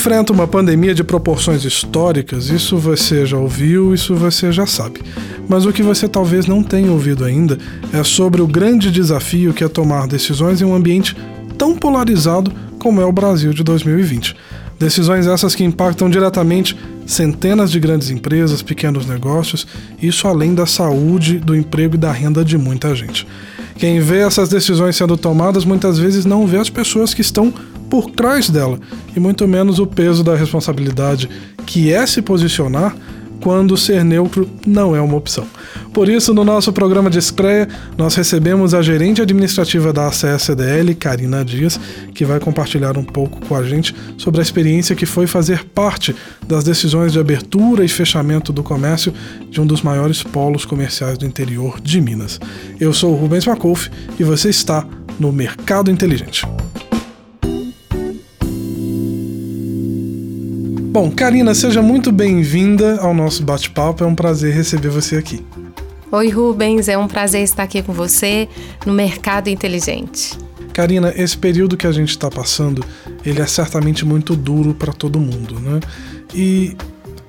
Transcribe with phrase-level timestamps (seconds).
[0.00, 5.02] enfrenta uma pandemia de proporções históricas, isso você já ouviu, isso você já sabe.
[5.46, 7.58] Mas o que você talvez não tenha ouvido ainda
[7.92, 11.14] é sobre o grande desafio que é tomar decisões em um ambiente
[11.58, 14.34] tão polarizado como é o Brasil de 2020.
[14.78, 16.74] Decisões essas que impactam diretamente
[17.04, 19.66] centenas de grandes empresas, pequenos negócios,
[20.00, 23.26] isso além da saúde, do emprego e da renda de muita gente.
[23.76, 27.52] Quem vê essas decisões sendo tomadas muitas vezes não vê as pessoas que estão
[27.90, 28.78] por trás dela
[29.14, 31.28] e muito menos o peso da responsabilidade
[31.66, 32.94] que é se posicionar
[33.40, 35.46] quando ser neutro não é uma opção.
[35.92, 41.44] Por isso, no nosso programa de estreia, nós recebemos a gerente administrativa da ACSDL, Karina
[41.44, 41.80] Dias,
[42.14, 46.14] que vai compartilhar um pouco com a gente sobre a experiência que foi fazer parte
[46.46, 49.12] das decisões de abertura e fechamento do comércio
[49.48, 52.38] de um dos maiores polos comerciais do interior de Minas.
[52.78, 54.86] Eu sou o Rubens Macouf e você está
[55.18, 56.46] no Mercado Inteligente.
[60.90, 64.02] Bom, Karina, seja muito bem-vinda ao nosso bate-papo.
[64.02, 65.40] É um prazer receber você aqui.
[66.10, 66.88] Oi, Rubens.
[66.88, 68.48] É um prazer estar aqui com você
[68.84, 70.36] no Mercado Inteligente.
[70.72, 72.84] Karina, esse período que a gente está passando,
[73.24, 75.78] ele é certamente muito duro para todo mundo, né?
[76.34, 76.76] E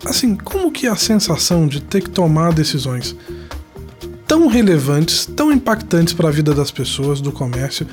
[0.04, 3.16] assim, como que é a sensação de ter que tomar decisões
[4.26, 7.86] tão relevantes, tão impactantes para a vida das pessoas, do comércio,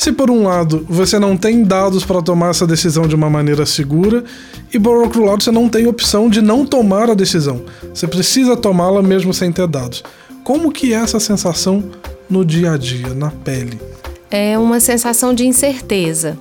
[0.00, 3.66] se por um lado você não tem dados para tomar essa decisão de uma maneira
[3.66, 4.24] segura,
[4.72, 7.60] e por outro lado você não tem opção de não tomar a decisão.
[7.92, 10.02] Você precisa tomá-la mesmo sem ter dados.
[10.42, 11.84] Como que é essa sensação
[12.30, 13.78] no dia a dia, na pele?
[14.30, 16.38] É uma sensação de incerteza.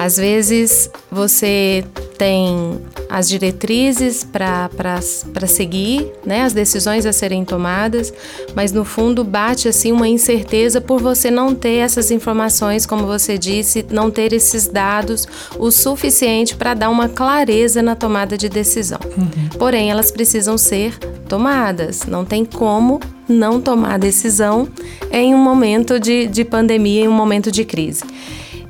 [0.00, 1.84] Às vezes você
[2.16, 8.10] tem as diretrizes para seguir, né, as decisões a serem tomadas,
[8.54, 13.36] mas no fundo bate assim uma incerteza por você não ter essas informações, como você
[13.36, 19.00] disse, não ter esses dados o suficiente para dar uma clareza na tomada de decisão.
[19.18, 19.58] Uhum.
[19.58, 20.96] Porém, elas precisam ser
[21.28, 24.66] tomadas, não tem como não tomar decisão
[25.12, 28.02] em um momento de, de pandemia, em um momento de crise.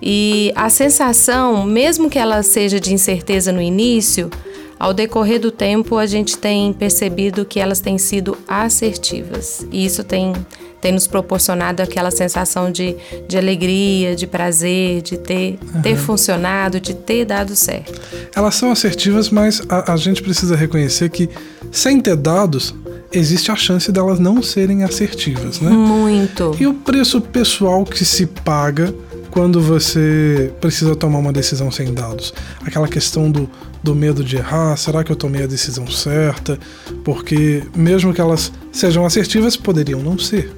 [0.02, 4.30] E a sensação, mesmo que ela seja de incerteza no início,
[4.78, 9.66] ao decorrer do tempo a gente tem percebido que elas têm sido assertivas.
[9.70, 10.32] E isso tem,
[10.80, 12.96] tem nos proporcionado aquela sensação de,
[13.28, 15.82] de alegria, de prazer, de ter, uhum.
[15.82, 18.00] ter funcionado, de ter dado certo.
[18.34, 21.28] Elas são assertivas, mas a, a gente precisa reconhecer que
[21.70, 22.74] sem ter dados,
[23.12, 25.70] existe a chance delas não serem assertivas, né?
[25.70, 26.56] Muito.
[26.58, 28.94] E o preço pessoal que se paga
[29.30, 32.34] quando você precisa tomar uma decisão sem dados.
[32.64, 33.48] Aquela questão do,
[33.82, 36.58] do medo de errar, será que eu tomei a decisão certa?
[37.04, 40.52] Porque mesmo que elas sejam assertivas, poderiam não ser.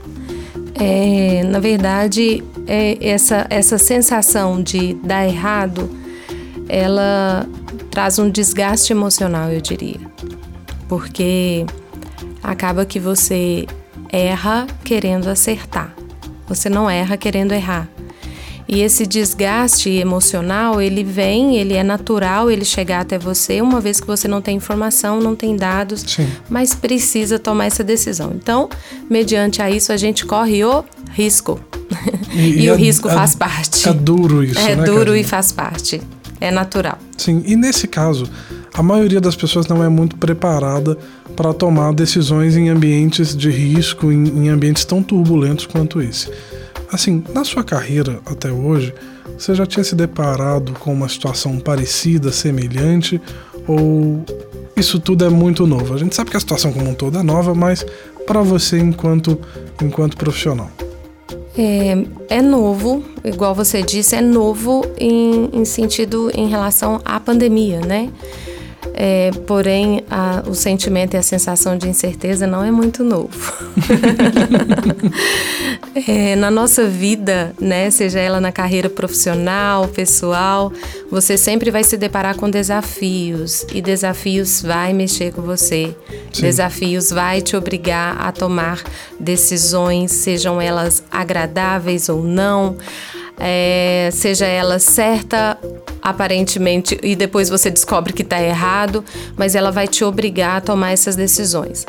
[0.75, 5.91] É, na verdade, é essa, essa sensação de dar errado,
[6.69, 7.47] ela
[7.91, 10.01] traz um desgaste emocional, eu diria.
[10.89, 11.67] Porque
[12.43, 13.67] acaba que você
[14.11, 15.95] erra querendo acertar.
[16.49, 17.89] Você não erra querendo errar.
[18.69, 24.01] E esse desgaste emocional, ele vem, ele é natural, ele chegar até você, uma vez
[24.01, 26.29] que você não tem informação, não tem dados, Sim.
[26.49, 28.33] mas precisa tomar essa decisão.
[28.35, 28.69] Então,
[29.11, 31.61] mediante a isso, a gente corre o risco.
[32.33, 33.89] E, e, o é, risco é, faz parte.
[33.89, 36.01] É duro isso, É né, duro e faz parte.
[36.41, 36.99] É natural.
[37.17, 38.29] Sim, e nesse caso,
[38.75, 40.99] a maioria das pessoas não é muito preparada
[41.37, 46.31] para tomar decisões em ambientes de risco, em, em ambientes tão turbulentos quanto esse.
[46.93, 48.95] Assim, na sua carreira até hoje,
[49.39, 53.21] você já tinha se deparado com uma situação parecida, semelhante,
[53.67, 54.23] ou
[54.77, 55.95] isso tudo é muito novo?
[55.95, 57.85] A gente sabe que a situação como um todo é nova, mas
[58.27, 59.39] para você enquanto
[59.83, 60.71] enquanto profissional.
[61.57, 67.81] É, é, novo, igual você disse, é novo em, em sentido em relação à pandemia,
[67.81, 68.11] né?
[68.95, 73.31] É, porém, a, o sentimento e a sensação de incerteza não é muito novo.
[76.07, 80.73] é, na nossa vida, né, seja ela na carreira profissional, pessoal,
[81.11, 85.95] você sempre vai se deparar com desafios e desafios vai mexer com você.
[86.33, 86.43] Sim.
[86.43, 88.83] Desafios vai te obrigar a tomar
[89.19, 92.77] decisões, sejam elas agradáveis ou não
[93.39, 95.59] é, seja ela certa
[96.01, 99.05] aparentemente e depois você descobre que está errado,
[99.37, 101.87] mas ela vai te obrigar a tomar essas decisões.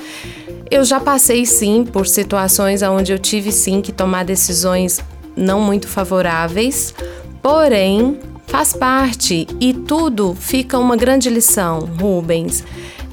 [0.70, 5.00] Eu já passei sim por situações onde eu tive sim que tomar decisões
[5.36, 6.94] não muito favoráveis,
[7.42, 12.64] porém faz parte e tudo fica uma grande lição, Rubens.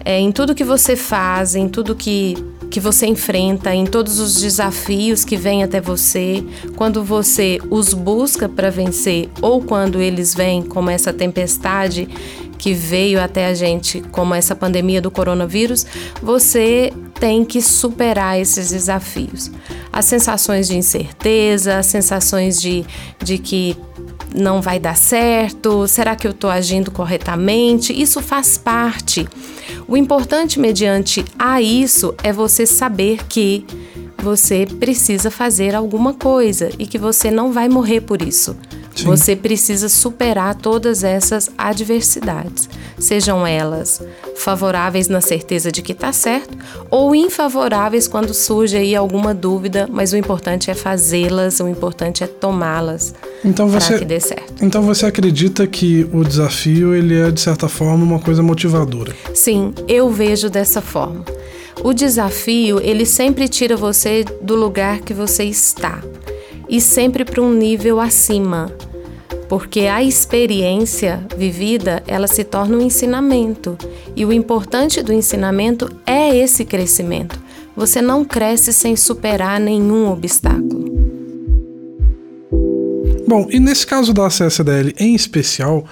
[0.05, 2.35] É, em tudo que você faz, em tudo que
[2.71, 6.45] que você enfrenta, em todos os desafios que vêm até você,
[6.77, 12.09] quando você os busca para vencer ou quando eles vêm como essa tempestade
[12.57, 15.87] que veio até a gente, como essa pandemia do coronavírus,
[16.23, 19.51] você tem que superar esses desafios.
[19.93, 22.85] As sensações de incerteza, as sensações de,
[23.19, 23.77] de que
[24.35, 27.93] não vai dar certo, será que eu estou agindo corretamente?
[27.93, 29.29] Isso faz parte.
[29.87, 33.65] O importante, mediante a isso, é você saber que
[34.19, 38.57] você precisa fazer alguma coisa e que você não vai morrer por isso.
[39.01, 39.07] Sim.
[39.07, 42.69] Você precisa superar todas essas adversidades,
[42.99, 44.03] sejam elas
[44.37, 46.57] favoráveis na certeza de que está certo
[46.91, 52.27] ou infavoráveis quando surge aí alguma dúvida, mas o importante é fazê-las, o importante é
[52.27, 53.15] tomá-las
[53.45, 54.65] então você, que dê certo.
[54.65, 59.15] Então você acredita que o desafio ele é de certa forma uma coisa motivadora?
[59.35, 61.25] Sim, eu vejo dessa forma.
[61.83, 66.03] O desafio, ele sempre tira você do lugar que você está
[66.69, 68.71] e sempre para um nível acima
[69.51, 73.77] porque a experiência vivida ela se torna um ensinamento
[74.15, 77.37] e o importante do ensinamento é esse crescimento.
[77.75, 80.85] Você não cresce sem superar nenhum obstáculo.
[83.27, 85.85] Bom, e nesse caso da CSDL em especial,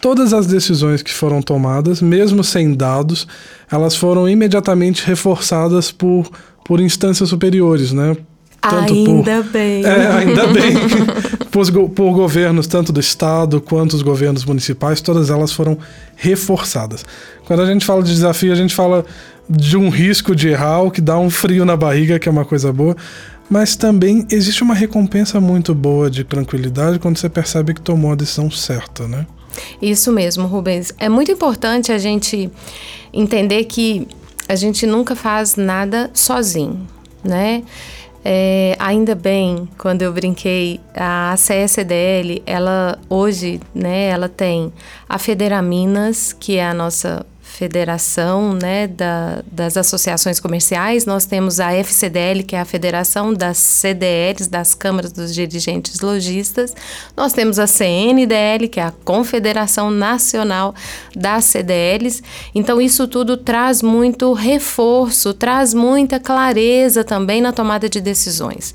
[0.00, 3.28] todas as decisões que foram tomadas, mesmo sem dados,
[3.70, 6.28] elas foram imediatamente reforçadas por,
[6.64, 8.16] por instâncias superiores, né?
[8.70, 9.84] Tanto ainda por, bem.
[9.84, 10.74] É, ainda bem.
[11.50, 15.78] por, por governos, tanto do Estado quanto os governos municipais, todas elas foram
[16.16, 17.04] reforçadas.
[17.46, 19.04] Quando a gente fala de desafio, a gente fala
[19.48, 22.44] de um risco de errar, o que dá um frio na barriga, que é uma
[22.44, 22.96] coisa boa.
[23.48, 28.14] Mas também existe uma recompensa muito boa de tranquilidade quando você percebe que tomou a
[28.14, 29.26] decisão certa, né?
[29.80, 30.92] Isso mesmo, Rubens.
[30.98, 32.50] É muito importante a gente
[33.12, 34.08] entender que
[34.48, 36.86] a gente nunca faz nada sozinho,
[37.22, 37.62] né?
[38.26, 44.72] É, ainda bem, quando eu brinquei, a CSDL, ela hoje, né, ela tem
[45.06, 51.72] a Federaminas, que é a nossa federação né, da, das associações comerciais, nós temos a
[51.72, 56.74] FCDL, que é a Federação das CDLs, das Câmaras dos Dirigentes Logistas,
[57.16, 60.74] nós temos a CNDL, que é a Confederação Nacional
[61.14, 62.24] das CDLs.
[62.52, 68.74] Então, isso tudo traz muito reforço, traz muita clareza também na tomada de decisões.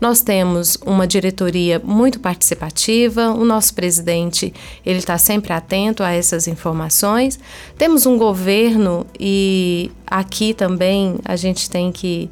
[0.00, 4.52] Nós temos uma diretoria muito participativa, o nosso presidente
[4.84, 7.38] ele está sempre atento a essas informações.
[7.76, 12.30] Temos um governo e aqui também a gente tem que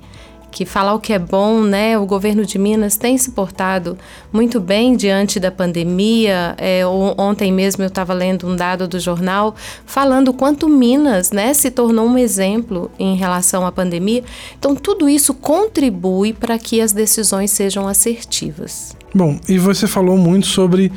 [0.50, 1.99] que falar o que é bom, né?
[1.99, 3.99] O governo de Minas tem se portado
[4.33, 6.55] muito bem diante da pandemia.
[6.59, 9.55] É, ontem mesmo eu estava lendo um dado do jornal
[9.87, 14.25] falando quanto Minas, né, se tornou um exemplo em relação à pandemia.
[14.59, 18.97] Então tudo isso contribui para que as decisões sejam assertivas.
[19.15, 20.93] Bom, e você falou muito sobre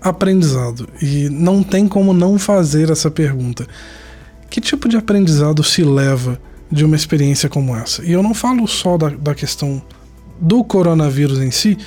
[0.00, 3.66] aprendizado e não tem como não fazer essa pergunta.
[4.48, 8.04] Que tipo de aprendizado se leva de uma experiência como essa.
[8.04, 9.82] E eu não falo só da, da questão
[10.40, 11.78] do coronavírus em si,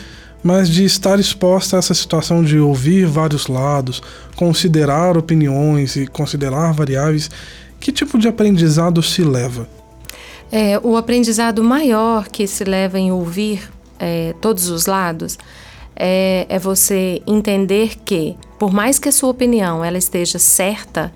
[0.44, 4.01] mas de estar exposta a essa situação de ouvir vários lados,
[4.36, 7.30] considerar opiniões e considerar variáveis.
[7.80, 9.68] Que tipo de aprendizado se leva?
[10.51, 15.38] É, o aprendizado maior que se leva em ouvir é, todos os lados
[15.95, 21.13] é, é você entender que, por mais que a sua opinião ela esteja certa,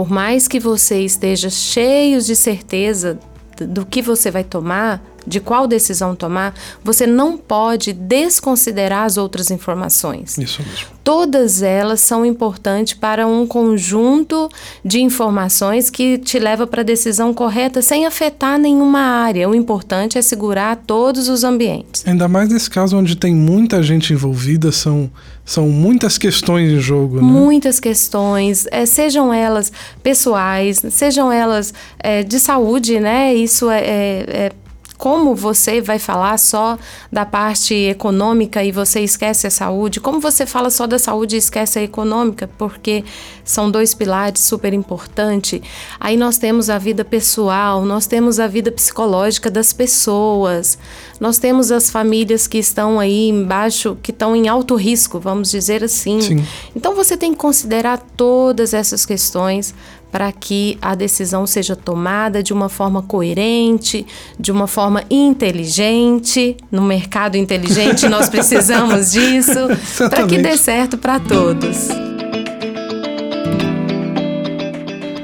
[0.00, 3.20] por mais que você esteja cheio de certeza
[3.58, 9.50] do que você vai tomar, de qual decisão tomar, você não pode desconsiderar as outras
[9.50, 10.38] informações.
[10.38, 11.00] Isso mesmo.
[11.02, 14.48] Todas elas são importantes para um conjunto
[14.84, 19.48] de informações que te leva para a decisão correta sem afetar nenhuma área.
[19.48, 22.06] O importante é segurar todos os ambientes.
[22.06, 25.10] Ainda mais nesse caso onde tem muita gente envolvida, são,
[25.44, 27.16] são muitas questões em jogo.
[27.16, 27.22] Né?
[27.22, 29.72] Muitas questões, é, sejam elas
[30.02, 33.34] pessoais, sejam elas é, de saúde, né?
[33.34, 34.52] Isso é, é, é
[35.00, 36.78] como você vai falar só
[37.10, 39.98] da parte econômica e você esquece a saúde?
[39.98, 42.50] Como você fala só da saúde e esquece a econômica?
[42.58, 43.02] Porque
[43.42, 45.62] são dois pilares super importantes.
[45.98, 50.76] Aí nós temos a vida pessoal, nós temos a vida psicológica das pessoas,
[51.18, 55.82] nós temos as famílias que estão aí embaixo, que estão em alto risco, vamos dizer
[55.82, 56.20] assim.
[56.20, 56.46] Sim.
[56.76, 59.74] Então você tem que considerar todas essas questões
[60.10, 64.06] para que a decisão seja tomada de uma forma coerente,
[64.38, 66.56] de uma forma inteligente.
[66.70, 69.68] No mercado inteligente, nós precisamos disso
[70.08, 71.88] para que dê certo para todos.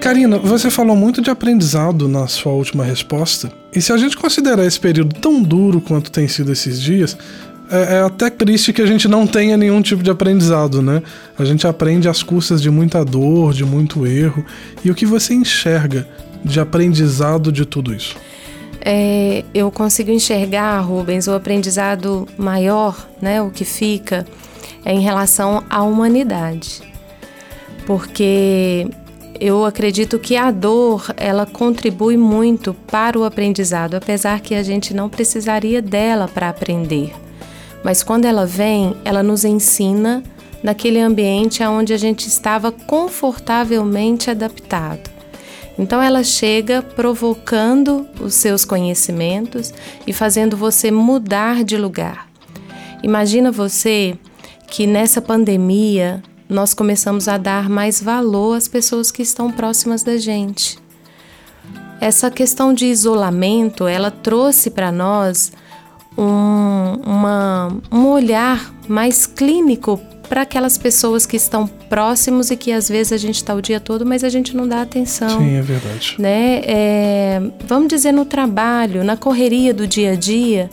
[0.06, 3.50] Karina, você falou muito de aprendizado na sua última resposta.
[3.74, 7.18] E se a gente considerar esse período tão duro quanto tem sido esses dias,
[7.70, 11.02] é, é, até triste que a gente não tenha nenhum tipo de aprendizado, né?
[11.38, 14.44] A gente aprende às custas de muita dor, de muito erro.
[14.84, 16.08] E o que você enxerga
[16.44, 18.16] de aprendizado de tudo isso?
[18.80, 23.42] É, eu consigo enxergar, Rubens, o aprendizado maior, né?
[23.42, 24.24] O que fica
[24.84, 26.82] é em relação à humanidade.
[27.84, 28.88] Porque
[29.40, 34.94] eu acredito que a dor ela contribui muito para o aprendizado, apesar que a gente
[34.94, 37.25] não precisaria dela para aprender.
[37.86, 40.20] Mas quando ela vem, ela nos ensina
[40.60, 45.08] naquele ambiente onde a gente estava confortavelmente adaptado.
[45.78, 49.72] Então ela chega provocando os seus conhecimentos
[50.04, 52.28] e fazendo você mudar de lugar.
[53.04, 54.18] Imagina você
[54.66, 60.16] que nessa pandemia nós começamos a dar mais valor às pessoas que estão próximas da
[60.16, 60.76] gente.
[62.00, 65.52] Essa questão de isolamento, ela trouxe para nós
[66.16, 72.88] um, uma, um olhar mais clínico para aquelas pessoas que estão próximos e que às
[72.88, 75.38] vezes a gente está o dia todo, mas a gente não dá atenção.
[75.38, 76.16] Sim, é verdade.
[76.18, 76.62] Né?
[76.64, 80.68] É, vamos dizer no trabalho, na correria do dia a dia,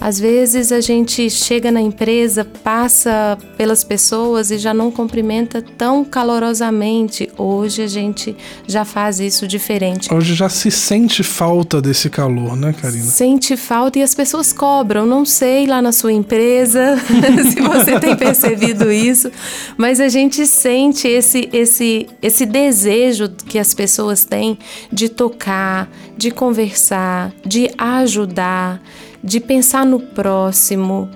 [0.00, 6.04] às vezes a gente chega na empresa, passa pelas pessoas e já não cumprimenta tão
[6.04, 7.28] calorosamente.
[7.36, 8.36] Hoje a gente
[8.66, 10.12] já faz isso diferente.
[10.12, 13.04] Hoje já se sente falta desse calor, né, Karina?
[13.04, 15.04] Sente falta e as pessoas cobram.
[15.04, 16.96] Não sei lá na sua empresa
[17.50, 19.30] se você tem percebido isso,
[19.76, 24.58] mas a gente sente esse, esse, esse desejo que as pessoas têm
[24.92, 28.80] de tocar, de conversar, de ajudar
[29.22, 31.08] de pensar no próximo,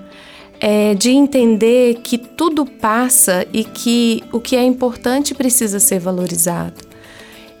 [0.59, 6.93] é, de entender que tudo passa e que o que é importante precisa ser valorizado.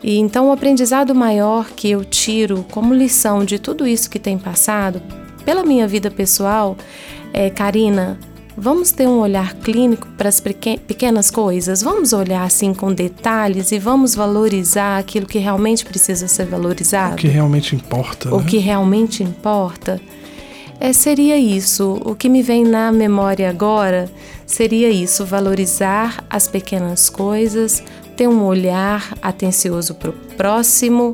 [0.03, 4.37] E então o aprendizado maior que eu tiro como lição de tudo isso que tem
[4.37, 5.01] passado,
[5.45, 6.77] pela minha vida pessoal,
[7.33, 8.19] é, Karina,
[8.55, 13.79] vamos ter um olhar clínico para as pequenas coisas, vamos olhar assim com detalhes e
[13.79, 17.13] vamos valorizar aquilo que realmente precisa ser valorizado.
[17.13, 18.33] O que realmente importa.
[18.33, 18.45] O né?
[18.47, 19.99] que realmente importa.
[20.79, 22.01] É, seria isso.
[22.03, 24.09] O que me vem na memória agora
[24.45, 27.83] seria isso: valorizar as pequenas coisas,
[28.15, 31.13] ter um olhar atencioso para o próximo,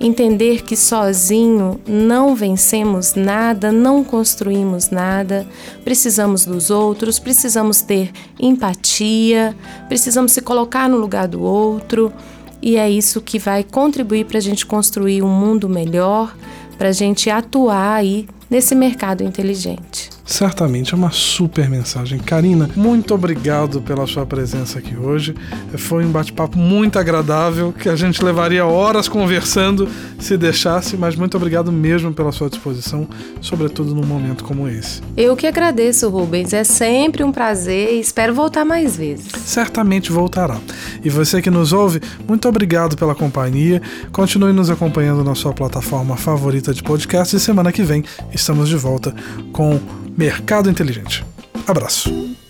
[0.00, 5.46] entender que sozinho não vencemos nada, não construímos nada,
[5.84, 9.56] precisamos dos outros, precisamos ter empatia,
[9.88, 12.12] precisamos se colocar no lugar do outro.
[12.60, 16.34] E é isso que vai contribuir para a gente construir um mundo melhor,
[16.78, 20.10] para a gente atuar aí nesse mercado inteligente.
[20.24, 22.18] Certamente é uma super mensagem.
[22.18, 25.34] Karina, muito obrigado pela sua presença aqui hoje.
[25.76, 29.88] Foi um bate-papo muito agradável que a gente levaria horas conversando
[30.18, 33.06] se deixasse, mas muito obrigado mesmo pela sua disposição,
[33.40, 35.02] sobretudo num momento como esse.
[35.16, 36.52] Eu que agradeço, Rubens.
[36.52, 39.26] É sempre um prazer e espero voltar mais vezes.
[39.44, 40.58] Certamente voltará.
[41.04, 43.82] E você que nos ouve, muito obrigado pela companhia.
[44.10, 48.02] Continue nos acompanhando na sua plataforma favorita de podcast e semana que vem
[48.32, 49.14] estamos de volta
[49.52, 49.78] com
[50.16, 51.24] Mercado Inteligente.
[51.66, 52.43] Abraço.